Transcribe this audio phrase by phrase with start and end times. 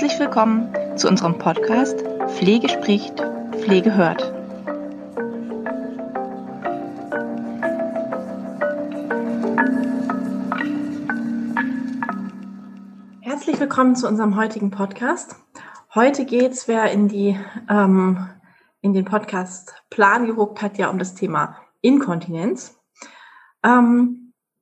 [0.00, 2.02] Herzlich willkommen zu unserem Podcast
[2.38, 3.20] Pflege spricht,
[3.50, 4.32] Pflege hört.
[13.20, 15.36] Herzlich willkommen zu unserem heutigen Podcast.
[15.94, 17.38] Heute geht es, wer in die
[17.68, 18.26] ähm,
[18.80, 22.80] in den Podcast Plan geguckt hat, ja um das Thema Inkontinenz.
[23.62, 24.19] Ähm,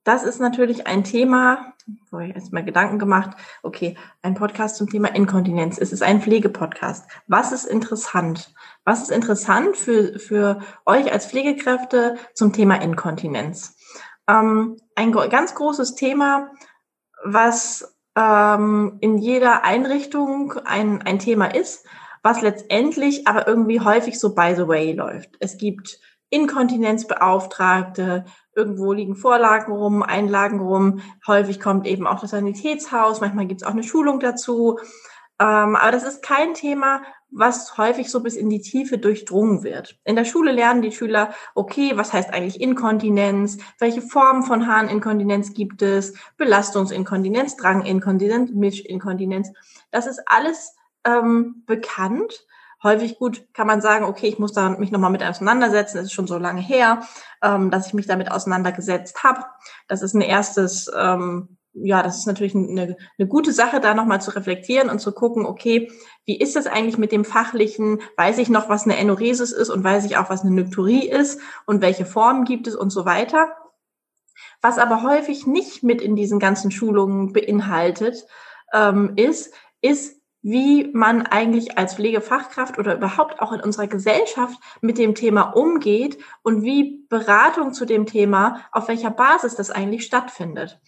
[0.09, 1.75] das ist natürlich ein Thema,
[2.09, 5.77] wo ich erstmal Gedanken gemacht, okay, ein Podcast zum Thema Inkontinenz.
[5.77, 7.07] Es ist ein Pflegepodcast.
[7.27, 8.51] Was ist interessant?
[8.83, 13.77] Was ist interessant für, für euch als Pflegekräfte zum Thema Inkontinenz?
[14.27, 16.49] Ähm, ein ganz großes Thema,
[17.23, 21.85] was ähm, in jeder Einrichtung ein, ein Thema ist,
[22.23, 25.35] was letztendlich aber irgendwie häufig so by the way läuft.
[25.39, 25.99] Es gibt
[26.31, 28.25] Inkontinenzbeauftragte,
[28.59, 30.99] irgendwo liegen Vorlagen rum, Einlagen rum.
[31.25, 34.77] Häufig kommt eben auch das Sanitätshaus, manchmal gibt es auch eine Schulung dazu.
[35.39, 39.97] Ähm, aber das ist kein Thema, was häufig so bis in die Tiefe durchdrungen wird.
[40.03, 43.59] In der Schule lernen die Schüler, okay, was heißt eigentlich Inkontinenz?
[43.79, 46.13] Welche Formen von Harninkontinenz gibt es?
[46.35, 49.53] Belastungsinkontinenz, Dranginkontinenz, Mischinkontinenz.
[49.91, 50.75] Das ist alles
[51.05, 52.45] ähm, bekannt
[52.83, 55.97] häufig gut kann man sagen, okay, ich muss da mich nochmal mit auseinandersetzen.
[55.97, 57.01] Es ist schon so lange her,
[57.41, 59.45] ähm, dass ich mich damit auseinandergesetzt habe.
[59.87, 64.21] Das ist ein erstes, ähm, ja, das ist natürlich eine, eine gute Sache, da nochmal
[64.21, 65.91] zu reflektieren und zu gucken, okay,
[66.25, 68.01] wie ist es eigentlich mit dem Fachlichen?
[68.17, 71.39] Weiß ich noch, was eine Enoresis ist und weiß ich auch, was eine Nykturie ist
[71.65, 73.49] und welche Formen gibt es und so weiter.
[74.61, 78.25] Was aber häufig nicht mit in diesen ganzen Schulungen beinhaltet,
[78.73, 84.97] ähm, ist, ist, wie man eigentlich als Pflegefachkraft oder überhaupt auch in unserer Gesellschaft mit
[84.97, 90.79] dem Thema umgeht und wie Beratung zu dem Thema, auf welcher Basis das eigentlich stattfindet.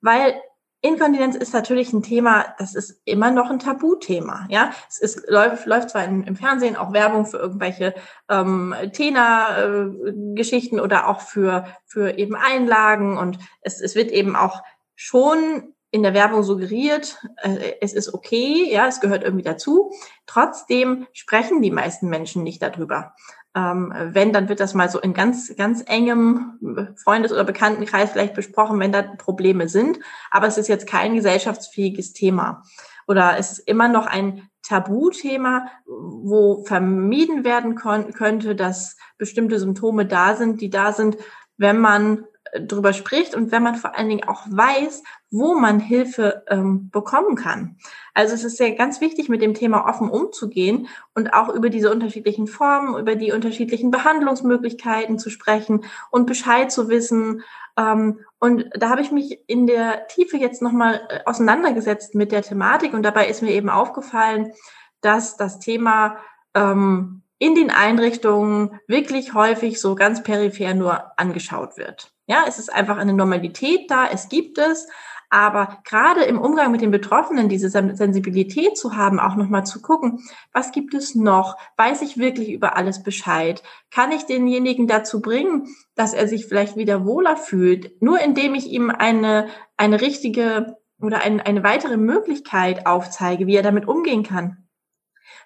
[0.00, 0.40] Weil
[0.84, 4.46] Inkontinenz ist natürlich ein Thema, das ist immer noch ein Tabuthema.
[4.50, 7.94] Ja, es ist, läuft, läuft zwar in, im Fernsehen auch Werbung für irgendwelche
[8.28, 14.62] ähm, Tena-Geschichten äh, oder auch für für eben Einlagen und es, es wird eben auch
[14.96, 19.92] schon in der Werbung suggeriert, äh, es ist okay, ja, es gehört irgendwie dazu.
[20.26, 23.14] Trotzdem sprechen die meisten Menschen nicht darüber.
[23.54, 28.32] Ähm, wenn, dann wird das mal so in ganz, ganz engem Freundes- oder Bekanntenkreis vielleicht
[28.32, 30.00] besprochen, wenn da Probleme sind.
[30.30, 32.62] Aber es ist jetzt kein gesellschaftsfähiges Thema.
[33.06, 40.36] Oder es ist immer noch ein Tabuthema, wo vermieden werden könnte, dass bestimmte Symptome da
[40.36, 41.18] sind, die da sind,
[41.58, 46.44] wenn man drüber spricht und wenn man vor allen Dingen auch weiß, wo man Hilfe
[46.48, 47.78] ähm, bekommen kann.
[48.12, 51.90] Also es ist ja ganz wichtig, mit dem Thema offen umzugehen und auch über diese
[51.90, 57.42] unterschiedlichen Formen, über die unterschiedlichen Behandlungsmöglichkeiten zu sprechen und Bescheid zu wissen.
[57.78, 62.42] Ähm, und da habe ich mich in der Tiefe jetzt nochmal äh, auseinandergesetzt mit der
[62.42, 64.52] Thematik und dabei ist mir eben aufgefallen,
[65.00, 66.18] dass das Thema
[66.52, 72.11] ähm, in den Einrichtungen wirklich häufig so ganz peripher nur angeschaut wird.
[72.26, 74.88] Ja, es ist einfach eine Normalität da, es gibt es.
[75.32, 80.20] Aber gerade im Umgang mit den Betroffenen diese Sensibilität zu haben, auch nochmal zu gucken,
[80.52, 81.56] was gibt es noch?
[81.78, 83.62] Weiß ich wirklich über alles Bescheid?
[83.90, 88.02] Kann ich denjenigen dazu bringen, dass er sich vielleicht wieder wohler fühlt?
[88.02, 93.62] Nur indem ich ihm eine, eine richtige oder ein, eine weitere Möglichkeit aufzeige, wie er
[93.62, 94.68] damit umgehen kann.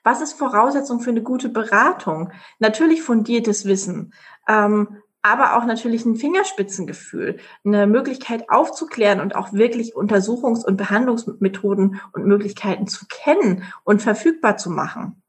[0.02, 2.32] Was ist Voraussetzung für eine gute Beratung?
[2.58, 4.12] Natürlich fundiertes Wissen.
[4.48, 12.00] Ähm, aber auch natürlich ein Fingerspitzengefühl, eine Möglichkeit aufzuklären und auch wirklich Untersuchungs- und Behandlungsmethoden
[12.12, 15.22] und Möglichkeiten zu kennen und verfügbar zu machen.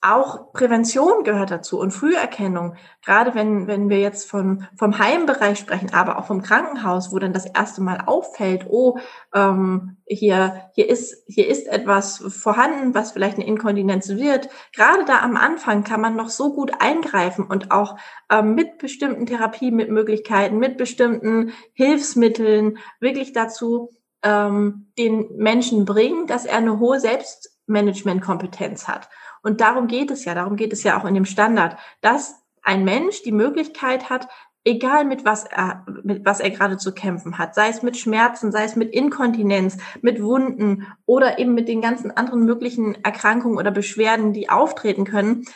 [0.00, 2.76] Auch Prävention gehört dazu und Früherkennung.
[3.04, 7.32] Gerade wenn, wenn wir jetzt von, vom Heimbereich sprechen, aber auch vom Krankenhaus, wo dann
[7.32, 8.98] das erste Mal auffällt, oh,
[9.34, 14.48] ähm, hier, hier, ist, hier ist etwas vorhanden, was vielleicht eine Inkontinenz wird.
[14.72, 17.98] Gerade da am Anfang kann man noch so gut eingreifen und auch
[18.30, 23.90] ähm, mit bestimmten Therapiemöglichkeiten, mit bestimmten Hilfsmitteln wirklich dazu
[24.22, 29.08] ähm, den Menschen bringen, dass er eine hohe Selbstmanagementkompetenz hat.
[29.48, 32.84] Und darum geht es ja, darum geht es ja auch in dem Standard, dass ein
[32.84, 34.28] Mensch die Möglichkeit hat,
[34.62, 38.52] egal mit was er, mit was er gerade zu kämpfen hat, sei es mit Schmerzen,
[38.52, 43.70] sei es mit Inkontinenz, mit Wunden oder eben mit den ganzen anderen möglichen Erkrankungen oder
[43.70, 45.46] Beschwerden, die auftreten können,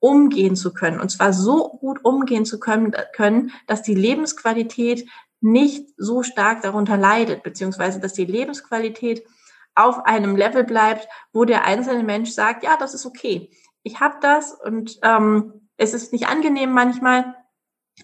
[0.00, 0.98] umgehen zu können.
[0.98, 5.08] Und zwar so gut umgehen zu können, können dass die Lebensqualität
[5.40, 9.22] nicht so stark darunter leidet, beziehungsweise dass die Lebensqualität
[9.76, 13.50] auf einem Level bleibt, wo der einzelne Mensch sagt, ja, das ist okay.
[13.82, 17.36] Ich habe das und ähm, es ist nicht angenehm manchmal,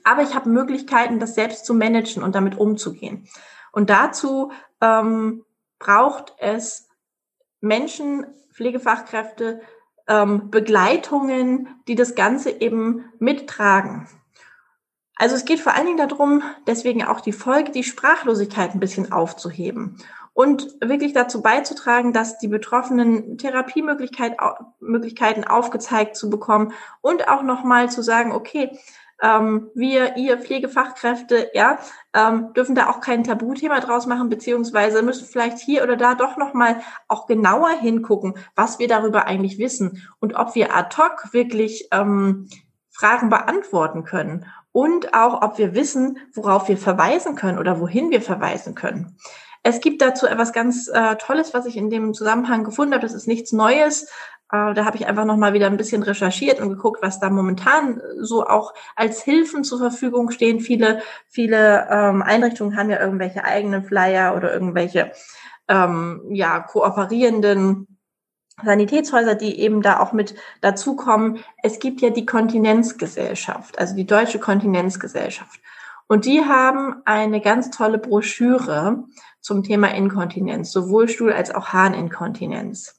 [0.04, 3.26] aber ich habe Möglichkeiten, das selbst zu managen und damit umzugehen.
[3.72, 5.44] Und dazu ähm,
[5.78, 6.88] braucht es
[7.60, 9.62] Menschen, Pflegefachkräfte,
[10.06, 14.08] ähm, Begleitungen, die das Ganze eben mittragen.
[15.16, 19.12] Also es geht vor allen Dingen darum, deswegen auch die Folge, die Sprachlosigkeit ein bisschen
[19.12, 19.96] aufzuheben
[20.34, 28.02] und wirklich dazu beizutragen, dass die Betroffenen Therapiemöglichkeiten aufgezeigt zu bekommen und auch nochmal zu
[28.02, 28.70] sagen, okay,
[29.22, 31.78] ähm, wir, ihr Pflegefachkräfte, ja,
[32.12, 36.36] ähm, dürfen da auch kein Tabuthema draus machen, beziehungsweise müssen vielleicht hier oder da doch
[36.36, 41.88] nochmal auch genauer hingucken, was wir darüber eigentlich wissen und ob wir ad hoc wirklich
[41.92, 42.48] ähm,
[42.90, 48.22] Fragen beantworten können und auch, ob wir wissen, worauf wir verweisen können oder wohin wir
[48.22, 49.16] verweisen können.
[49.62, 53.02] Es gibt dazu etwas ganz äh, Tolles, was ich in dem Zusammenhang gefunden habe.
[53.02, 54.04] Das ist nichts Neues.
[54.52, 57.30] Äh, da habe ich einfach noch mal wieder ein bisschen recherchiert und geguckt, was da
[57.30, 60.60] momentan so auch als Hilfen zur Verfügung stehen.
[60.60, 65.12] Viele, viele ähm, Einrichtungen haben ja irgendwelche eigenen Flyer oder irgendwelche
[65.68, 67.86] ähm, ja kooperierenden
[68.62, 71.38] Sanitätshäuser, die eben da auch mit dazukommen.
[71.62, 75.60] Es gibt ja die Kontinenzgesellschaft, also die Deutsche Kontinenzgesellschaft.
[76.08, 79.04] Und die haben eine ganz tolle Broschüre
[79.42, 82.98] zum Thema Inkontinenz, sowohl Stuhl- als auch Harninkontinenz.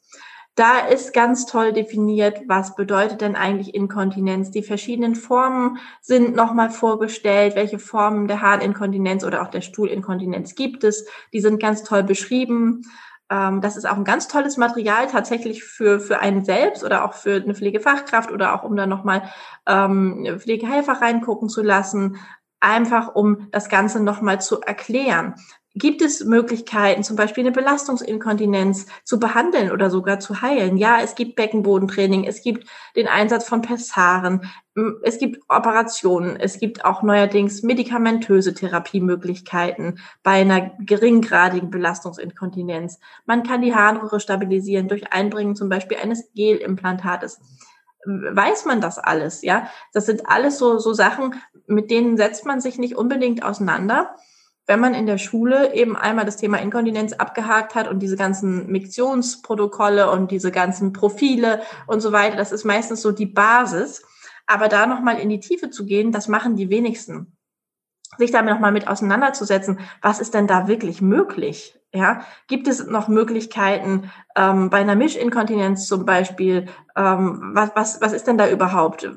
[0.56, 4.52] Da ist ganz toll definiert, was bedeutet denn eigentlich Inkontinenz.
[4.52, 10.84] Die verschiedenen Formen sind nochmal vorgestellt, welche Formen der Harninkontinenz oder auch der Stuhlinkontinenz gibt
[10.84, 11.08] es.
[11.34, 12.84] Die sind ganz toll beschrieben.
[13.32, 17.14] Ähm, das ist auch ein ganz tolles Material tatsächlich für, für einen selbst oder auch
[17.14, 19.24] für eine Pflegefachkraft oder auch um da nochmal
[19.66, 22.18] ähm, Pflegehelfer reingucken zu lassen,
[22.60, 25.34] einfach um das Ganze nochmal zu erklären.
[25.76, 30.78] Gibt es Möglichkeiten, zum Beispiel eine Belastungsinkontinenz zu behandeln oder sogar zu heilen?
[30.78, 34.52] Ja, es gibt Beckenbodentraining, es gibt den Einsatz von Pessaren,
[35.02, 43.00] es gibt Operationen, es gibt auch neuerdings medikamentöse Therapiemöglichkeiten bei einer geringgradigen Belastungsinkontinenz.
[43.26, 47.40] Man kann die Harnröhre stabilisieren durch Einbringen zum Beispiel eines Gelimplantates
[48.06, 49.70] weiß man das alles, ja.
[49.94, 51.36] Das sind alles so, so Sachen,
[51.68, 54.16] mit denen setzt man sich nicht unbedingt auseinander.
[54.66, 58.72] Wenn man in der Schule eben einmal das Thema Inkontinenz abgehakt hat und diese ganzen
[58.72, 64.04] Miktionsprotokolle und diese ganzen Profile und so weiter, das ist meistens so die Basis.
[64.46, 67.33] Aber da nochmal in die Tiefe zu gehen, das machen die wenigsten
[68.18, 71.80] sich damit nochmal mit auseinanderzusetzen, was ist denn da wirklich möglich?
[71.96, 76.66] Ja, gibt es noch Möglichkeiten ähm, bei einer Mischinkontinenz zum Beispiel?
[76.96, 79.08] Ähm, was, was, was ist denn da überhaupt?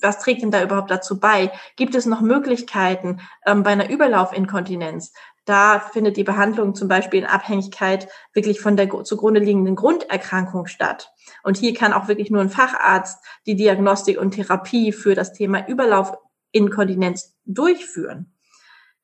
[0.00, 1.52] Was trägt denn da überhaupt dazu bei?
[1.76, 5.12] Gibt es noch Möglichkeiten ähm, bei einer Überlaufinkontinenz?
[5.44, 11.12] Da findet die Behandlung zum Beispiel in Abhängigkeit wirklich von der zugrunde liegenden Grunderkrankung statt.
[11.44, 15.68] Und hier kann auch wirklich nur ein Facharzt die Diagnostik und Therapie für das Thema
[15.68, 18.33] Überlaufinkontinenz durchführen.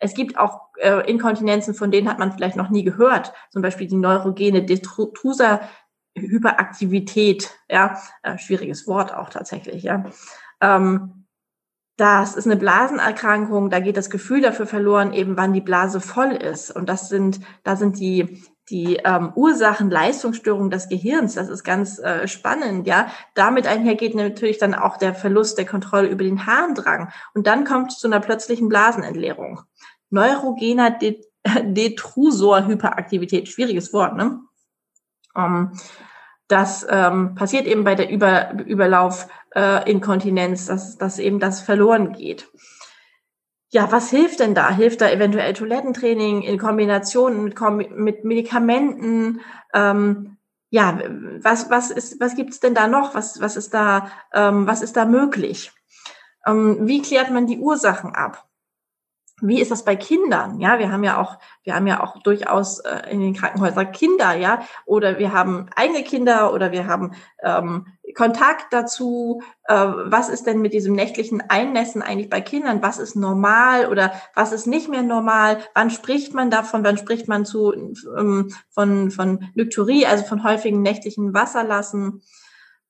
[0.00, 3.32] Es gibt auch äh, Inkontinenzen, von denen hat man vielleicht noch nie gehört.
[3.50, 5.60] Zum Beispiel die neurogene Detrusa
[6.16, 10.04] Hyperaktivität, ja, äh, schwieriges Wort auch tatsächlich, ja.
[10.60, 11.26] Ähm,
[11.96, 16.32] das ist eine Blasenerkrankung, da geht das Gefühl dafür verloren, eben wann die Blase voll
[16.32, 16.70] ist.
[16.70, 21.34] Und das sind, da sind die, die ähm, Ursachen Leistungsstörungen des Gehirns.
[21.34, 23.08] Das ist ganz äh, spannend, ja.
[23.34, 27.10] Damit einhergeht natürlich dann auch der Verlust der Kontrolle über den Harndrang.
[27.34, 29.60] Und dann kommt es zu einer plötzlichen Blasenentleerung
[30.10, 30.90] neurogener
[31.44, 33.48] Detrusor-Hyperaktivität.
[33.48, 34.40] Schwieriges Wort, ne?
[35.36, 35.72] Ähm,
[36.48, 42.48] das ähm, passiert eben bei der Über Überlauf-Inkontinenz, äh, dass, dass eben das verloren geht.
[43.72, 44.70] Ja, was hilft denn da?
[44.70, 49.42] Hilft da eventuell Toilettentraining in Kombination mit, mit Medikamenten?
[49.72, 50.38] Ähm,
[50.70, 50.98] ja,
[51.40, 53.14] was, was, ist, was gibt's denn da noch?
[53.14, 55.70] Was, was, ist, da, ähm, was ist da möglich?
[56.46, 58.49] Ähm, wie klärt man die Ursachen ab?
[59.40, 60.60] Wie ist das bei Kindern?
[60.60, 64.34] Ja, wir haben ja auch, wir haben ja auch durchaus äh, in den Krankenhäusern Kinder,
[64.34, 69.42] ja, oder wir haben eigene Kinder oder wir haben ähm, Kontakt dazu.
[69.64, 72.82] Äh, was ist denn mit diesem nächtlichen Einnässen eigentlich bei Kindern?
[72.82, 75.58] Was ist normal oder was ist nicht mehr normal?
[75.74, 76.84] Wann spricht man davon?
[76.84, 82.22] Wann spricht man zu ähm, von von Nykturie, also von häufigen nächtlichen Wasserlassen?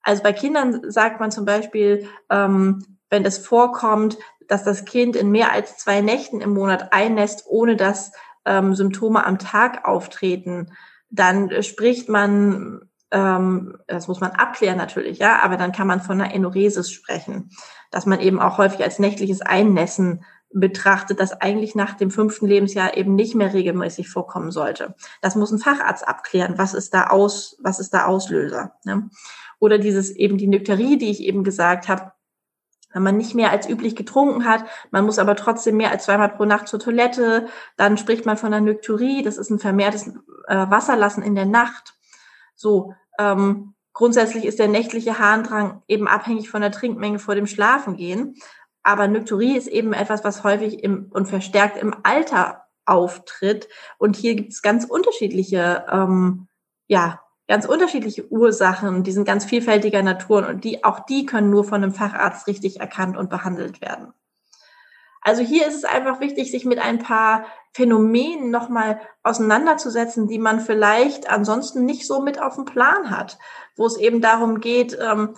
[0.03, 4.17] Also bei Kindern sagt man zum Beispiel, ähm, wenn das vorkommt,
[4.51, 8.11] dass das Kind in mehr als zwei Nächten im Monat einnässt, ohne dass
[8.43, 10.73] ähm, Symptome am Tag auftreten,
[11.09, 12.81] dann spricht man,
[13.11, 17.51] ähm, das muss man abklären natürlich, ja, aber dann kann man von einer Enoresis sprechen,
[17.91, 22.97] dass man eben auch häufig als nächtliches Einnässen betrachtet, das eigentlich nach dem fünften Lebensjahr
[22.97, 24.95] eben nicht mehr regelmäßig vorkommen sollte.
[25.21, 28.73] Das muss ein Facharzt abklären, was ist da aus, was ist da Auslöser.
[28.83, 29.09] Ne?
[29.59, 32.11] Oder dieses eben die Nykterie, die ich eben gesagt habe,
[32.93, 36.29] wenn man nicht mehr als üblich getrunken hat, man muss aber trotzdem mehr als zweimal
[36.29, 40.07] pro Nacht zur Toilette, dann spricht man von einer Nykturie, das ist ein vermehrtes
[40.47, 41.93] äh, Wasserlassen in der Nacht.
[42.55, 48.35] So, Ähm, grundsätzlich ist der nächtliche Harndrang eben abhängig von der Trinkmenge vor dem Schlafengehen.
[48.83, 53.67] Aber Nykturie ist eben etwas, was häufig im, und verstärkt im Alter auftritt.
[53.99, 56.47] Und hier gibt es ganz unterschiedliche, ähm,
[56.87, 57.21] ja,
[57.51, 61.83] ganz unterschiedliche Ursachen, die sind ganz vielfältiger Natur und die, auch die können nur von
[61.83, 64.13] einem Facharzt richtig erkannt und behandelt werden.
[65.19, 70.61] Also hier ist es einfach wichtig, sich mit ein paar Phänomenen nochmal auseinanderzusetzen, die man
[70.61, 73.37] vielleicht ansonsten nicht so mit auf dem Plan hat,
[73.75, 75.35] wo es eben darum geht, ähm,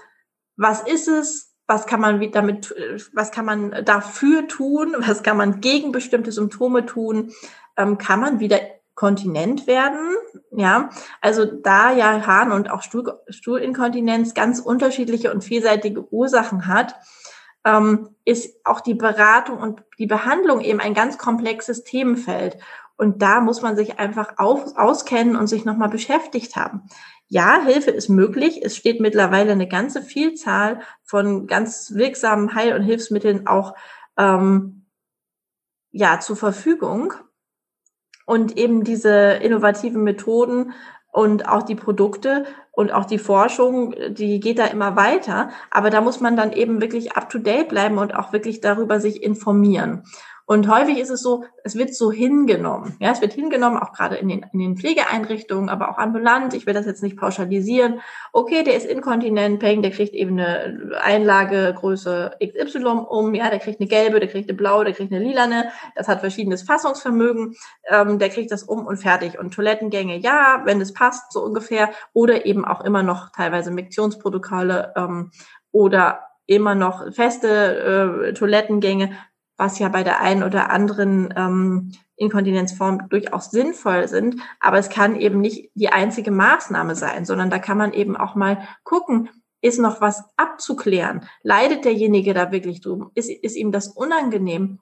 [0.56, 2.76] was ist es, was kann man damit,
[3.14, 7.34] was kann man dafür tun, was kann man gegen bestimmte Symptome tun,
[7.76, 8.60] ähm, kann man wieder
[8.96, 10.16] Kontinent werden,
[10.52, 16.96] ja, also da ja Harn und auch Stuhl, Stuhlinkontinenz ganz unterschiedliche und vielseitige Ursachen hat,
[17.66, 22.58] ähm, ist auch die Beratung und die Behandlung eben ein ganz komplexes Themenfeld.
[22.96, 26.84] Und da muss man sich einfach auf, auskennen und sich nochmal beschäftigt haben.
[27.28, 28.62] Ja, Hilfe ist möglich.
[28.64, 33.74] Es steht mittlerweile eine ganze Vielzahl von ganz wirksamen Heil- und Hilfsmitteln auch
[34.18, 34.86] ähm,
[35.92, 37.14] ja zur Verfügung.
[38.26, 40.74] Und eben diese innovativen Methoden
[41.12, 45.50] und auch die Produkte und auch die Forschung, die geht da immer weiter.
[45.70, 49.00] Aber da muss man dann eben wirklich up to date bleiben und auch wirklich darüber
[49.00, 50.04] sich informieren.
[50.46, 52.98] Und häufig ist es so, es wird so hingenommen.
[53.00, 56.54] Ja, es wird hingenommen, auch gerade in den, in den Pflegeeinrichtungen, aber auch ambulant.
[56.54, 58.02] Ich will das jetzt nicht pauschalisieren.
[58.34, 63.34] Okay, der ist inkontinent, Peng, der kriegt eben eine Einlagegröße XY um.
[63.34, 65.72] Ja, der kriegt eine gelbe, der kriegt eine blaue, der kriegt eine lilane.
[65.96, 67.56] Das hat verschiedenes Fassungsvermögen.
[67.90, 69.40] Ähm, der kriegt das um und fertig.
[69.40, 71.92] Und Toilettengänge, ja, wenn es passt, so ungefähr.
[72.12, 75.32] Oder eben auch immer noch teilweise Miktionsprotokolle ähm,
[75.72, 79.12] oder immer noch feste äh, Toilettengänge,
[79.58, 85.16] was ja bei der einen oder anderen ähm, Inkontinenzform durchaus sinnvoll sind, aber es kann
[85.16, 89.30] eben nicht die einzige Maßnahme sein, sondern da kann man eben auch mal gucken,
[89.62, 91.28] ist noch was abzuklären?
[91.42, 93.12] Leidet derjenige da wirklich drum?
[93.16, 94.80] Ist, ist ihm das unangenehm?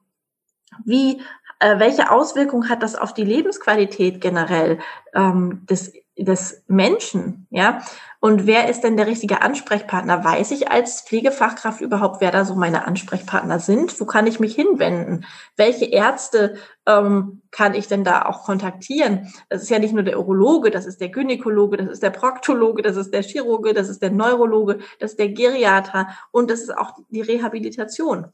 [0.86, 1.22] Wie,
[1.60, 4.80] äh, welche Auswirkungen hat das auf die Lebensqualität generell
[5.14, 7.82] ähm, des des Menschen, ja.
[8.20, 10.24] Und wer ist denn der richtige Ansprechpartner?
[10.24, 14.00] Weiß ich als Pflegefachkraft überhaupt, wer da so meine Ansprechpartner sind?
[14.00, 15.26] Wo kann ich mich hinwenden?
[15.56, 19.34] Welche Ärzte ähm, kann ich denn da auch kontaktieren?
[19.50, 22.84] Das ist ja nicht nur der Urologe, das ist der Gynäkologe, das ist der Proktologe,
[22.84, 26.78] das ist der Chirurge, das ist der Neurologe, das ist der Geriater und das ist
[26.78, 28.28] auch die Rehabilitation.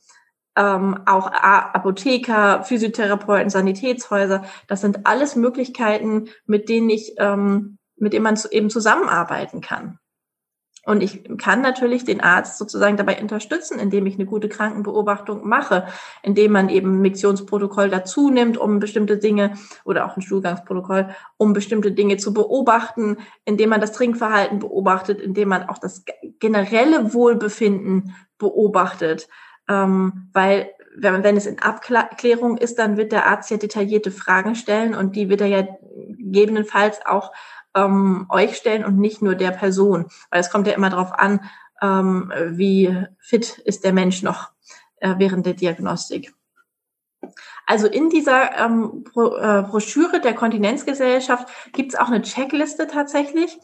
[0.57, 4.43] Ähm, auch Apotheker, Physiotherapeuten, Sanitätshäuser.
[4.67, 9.99] Das sind alles Möglichkeiten, mit denen ich ähm, mit dem man eben zusammenarbeiten kann.
[10.85, 15.87] Und ich kann natürlich den Arzt sozusagen dabei unterstützen, indem ich eine gute Krankenbeobachtung mache,
[16.23, 21.51] indem man eben ein Miktionsprotokoll dazu nimmt, um bestimmte Dinge oder auch ein Stuhlgangsprotokoll, um
[21.51, 26.05] bestimmte Dinge zu beobachten, indem man das Trinkverhalten beobachtet, indem man auch das
[26.39, 29.27] generelle Wohlbefinden beobachtet.
[29.67, 34.55] Ähm, weil wenn, wenn es in Abklärung ist, dann wird der Arzt ja detaillierte Fragen
[34.55, 35.67] stellen und die wird er ja
[36.07, 37.31] gegebenenfalls auch
[37.75, 40.07] ähm, euch stellen und nicht nur der Person.
[40.31, 41.41] Weil es kommt ja immer darauf an,
[41.81, 44.51] ähm, wie fit ist der Mensch noch
[44.97, 46.33] äh, während der Diagnostik.
[47.65, 53.57] Also in dieser ähm, äh, Broschüre der Kontinenzgesellschaft gibt es auch eine Checkliste tatsächlich,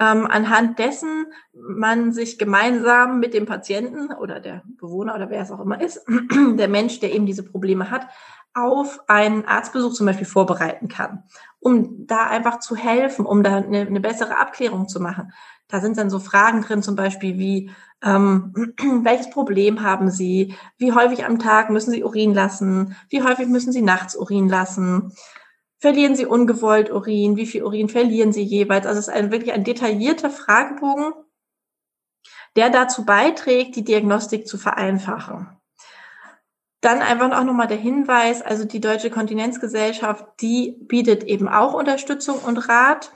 [0.00, 5.50] ähm, anhand dessen man sich gemeinsam mit dem Patienten oder der Bewohner oder wer es
[5.50, 6.04] auch immer ist,
[6.56, 8.06] der Mensch, der eben diese Probleme hat,
[8.54, 11.24] auf einen Arztbesuch zum Beispiel vorbereiten kann,
[11.60, 15.32] um da einfach zu helfen, um da eine, eine bessere Abklärung zu machen.
[15.68, 17.70] Da sind dann so Fragen drin, zum Beispiel wie,
[18.02, 20.54] ähm, welches Problem haben Sie?
[20.78, 22.96] Wie häufig am Tag müssen Sie Urin lassen?
[23.10, 25.12] Wie häufig müssen Sie nachts Urin lassen?
[25.80, 27.36] Verlieren Sie ungewollt Urin?
[27.36, 28.86] Wie viel Urin verlieren Sie jeweils?
[28.86, 31.12] Also es ist ein, wirklich ein detaillierter Fragebogen,
[32.56, 35.48] der dazu beiträgt, die Diagnostik zu vereinfachen.
[36.80, 42.38] Dann einfach auch nochmal der Hinweis, also die Deutsche Kontinenzgesellschaft, die bietet eben auch Unterstützung
[42.38, 43.12] und Rat.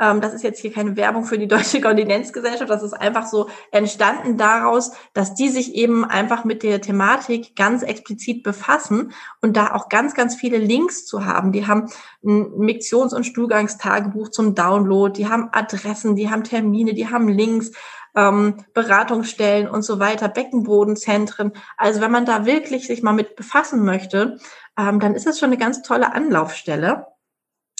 [0.00, 3.48] Ähm, das ist jetzt hier keine Werbung für die Deutsche Kontinenzgesellschaft, das ist einfach so
[3.70, 9.72] entstanden daraus, dass die sich eben einfach mit der Thematik ganz explizit befassen und da
[9.72, 11.52] auch ganz, ganz viele Links zu haben.
[11.52, 11.88] Die haben
[12.24, 17.70] ein Miktions- und Stuhlgangstagebuch zum Download, die haben Adressen, die haben Termine, die haben Links
[18.16, 21.52] ähm, Beratungsstellen und so weiter, Beckenbodenzentren.
[21.76, 24.38] Also wenn man da wirklich sich mal mit befassen möchte,
[24.76, 27.06] ähm, dann ist es schon eine ganz tolle Anlaufstelle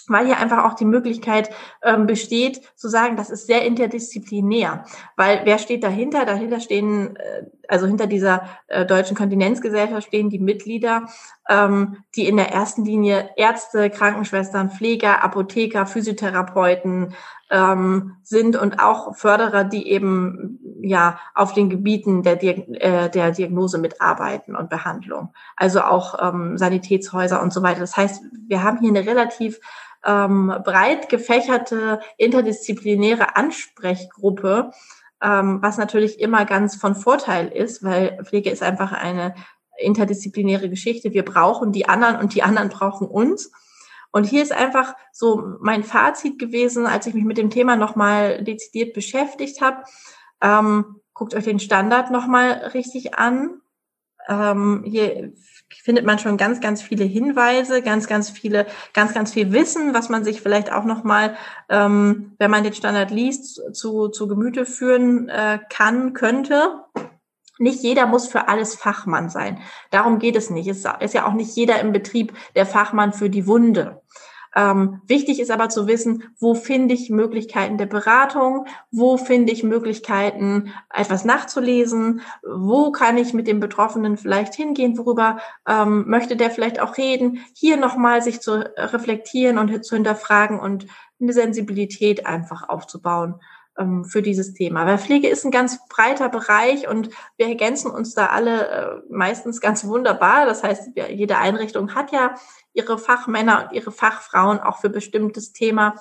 [0.08, 1.50] weil hier einfach auch die Möglichkeit
[1.82, 4.84] ähm, besteht, zu sagen, das ist sehr interdisziplinär.
[5.16, 6.25] Weil wer steht dahinter?
[6.25, 11.08] Dahinter stehen, äh, also hinter dieser äh, deutschen Kontinenzgesellschaft stehen die Mitglieder,
[11.49, 17.14] ähm, die in der ersten Linie Ärzte, Krankenschwestern, Pfleger, Apotheker, Physiotherapeuten,
[17.54, 23.78] ähm, sind und auch Förderer, die eben ja auf den Gebieten der, äh, der Diagnose
[23.78, 25.32] mitarbeiten und Behandlung.
[25.56, 27.78] Also auch ähm, Sanitätshäuser und so weiter.
[27.78, 29.61] Das heißt, wir haben hier eine relativ
[30.04, 34.73] ähm, breit gefächerte interdisziplinäre Ansprechgruppe,
[35.23, 39.32] ähm, was natürlich immer ganz von Vorteil ist, weil Pflege ist einfach eine
[39.78, 41.12] interdisziplinäre Geschichte.
[41.12, 43.52] Wir brauchen die anderen und die anderen brauchen uns.
[44.14, 48.44] Und hier ist einfach so mein Fazit gewesen, als ich mich mit dem Thema nochmal
[48.44, 49.78] dezidiert beschäftigt habe.
[50.40, 53.61] Ähm, guckt euch den Standard nochmal richtig an.
[54.28, 55.33] Ähm, hier
[55.83, 60.09] findet man schon ganz, ganz viele Hinweise, ganz, ganz viele, ganz, ganz viel Wissen, was
[60.09, 61.37] man sich vielleicht auch nochmal,
[61.68, 66.85] ähm, wenn man den Standard liest, zu, zu Gemüte führen äh, kann, könnte.
[67.58, 69.61] Nicht jeder muss für alles Fachmann sein.
[69.90, 70.68] Darum geht es nicht.
[70.68, 74.02] Es ist ja auch nicht jeder im Betrieb der Fachmann für die Wunde.
[74.56, 79.64] Ähm, wichtig ist aber zu wissen, wo finde ich Möglichkeiten der Beratung, wo finde ich
[79.64, 86.50] Möglichkeiten, etwas nachzulesen, wo kann ich mit dem Betroffenen vielleicht hingehen, worüber ähm, möchte der
[86.50, 90.87] vielleicht auch reden, hier nochmal sich zu reflektieren und zu hinterfragen und
[91.20, 93.40] eine Sensibilität einfach aufzubauen
[94.04, 94.87] für dieses Thema.
[94.87, 99.61] Weil Pflege ist ein ganz breiter Bereich und wir ergänzen uns da alle äh, meistens
[99.61, 100.47] ganz wunderbar.
[100.47, 102.35] Das heißt, jede Einrichtung hat ja
[102.73, 105.97] ihre Fachmänner und ihre Fachfrauen auch für bestimmtes Thema.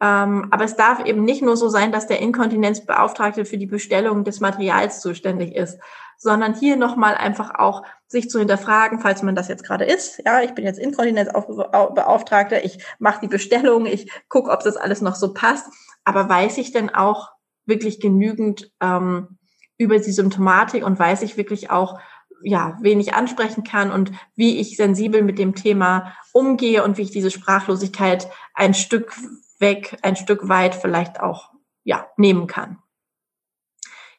[0.00, 4.24] Ähm, aber es darf eben nicht nur so sein, dass der Inkontinenzbeauftragte für die Bestellung
[4.24, 5.80] des Materials zuständig ist,
[6.18, 10.22] sondern hier nochmal einfach auch sich zu hinterfragen, falls man das jetzt gerade ist.
[10.24, 15.14] Ja, ich bin jetzt Inkontinenzbeauftragter, ich mache die Bestellung, ich gucke, ob das alles noch
[15.14, 15.66] so passt
[16.06, 17.32] aber weiß ich denn auch
[17.66, 19.38] wirklich genügend ähm,
[19.76, 21.98] über die Symptomatik und weiß ich wirklich auch,
[22.42, 27.02] ja, wen ich ansprechen kann und wie ich sensibel mit dem Thema umgehe und wie
[27.02, 29.12] ich diese Sprachlosigkeit ein Stück
[29.58, 31.50] weg, ein Stück weit vielleicht auch,
[31.82, 32.78] ja, nehmen kann.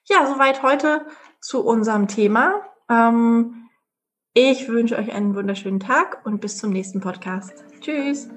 [0.10, 1.06] Ja, soweit heute
[1.42, 2.62] zu unserem Thema.
[2.90, 3.68] Ähm,
[4.34, 7.66] ich wünsche euch einen wunderschönen Tag und bis zum nächsten Podcast.
[7.82, 8.30] Tschüss.